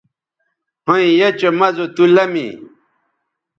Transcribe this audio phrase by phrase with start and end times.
[0.85, 2.47] ھویں یھ چہء مَزو تُو لمی